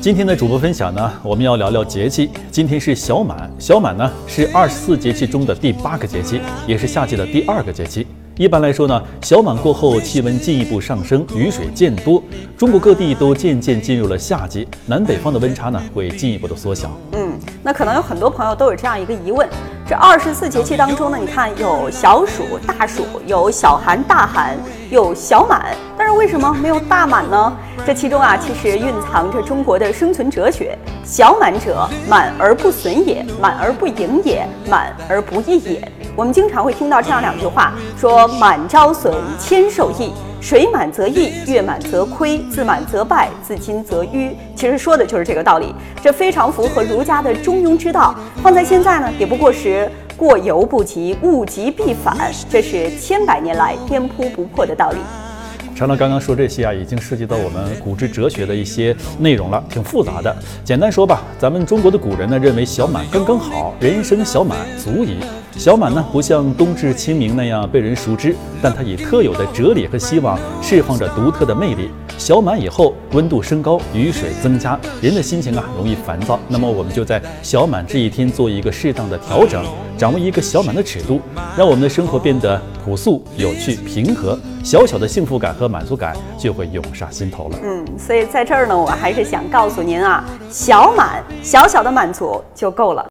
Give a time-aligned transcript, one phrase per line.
[0.00, 2.30] 今天的主播分享呢，我们要聊聊节气。
[2.50, 8.06] 今天是小满，小满呢是二十四节气中的第八个节气，也是夏季的第二个节气。
[8.38, 12.22] 一般来说呢，小满过后气温进一步上升，雨水渐多，
[12.56, 16.90] 中国各地都渐渐进入了夏季，南北方的温差呢会进一步的缩小。
[17.12, 19.46] 嗯，那可能有很多朋友都有这样一个疑问：
[19.90, 24.56] 这二十四节气当中呢，你看有小暑、大暑，有小寒、大寒，
[24.88, 27.52] 有小满，但是为什么没有大满呢？
[27.84, 30.78] 这其中啊，其实蕴藏着中国的生存哲学。
[31.02, 35.92] 小满者，满而不损也，满而不盈也，满而不溢也。
[36.14, 40.12] 我们经常会听到这样两句话，说满招损，谦受益。
[40.40, 44.34] 水满则溢，月满则亏，自满则败，自矜则愚。
[44.56, 48.14] 其实说的就是这个道理，这非常符合儒家的中庸之道。
[48.42, 52.16] 放在现在呢，也不过是过犹不及，物极必反，
[52.48, 54.98] 这是千百年来颠扑不破的道理。
[55.76, 60.34] 常常刚刚说这些啊，已经涉及到我们古之哲学的一些内容了，挺复杂的。
[60.64, 65.18] 简单说吧，咱们中国的古人呢认为小满刚刚好，人生小满足矣。
[65.60, 71.90] 小满呢不像冬至、清明那样被人熟知，但它以特有的哲理和希望释放着独特的魅力。
[72.16, 76.40] 小满以后，温度升高，雨水增加，人的心情啊容易烦躁。
[76.48, 79.62] 那么我们就在小满这一天做一个适当的调整，
[79.98, 81.20] 掌握一个小满的尺度，
[81.54, 87.58] 让我们的生活变得朴素、有趣、平和，小小的幸福感和满足感就会涌上心头了。
[87.62, 93.06] 嗯，所以在这儿呢，我还是想告诉您啊，小满小小的满足就够了。